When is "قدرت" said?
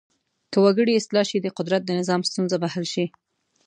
1.57-1.81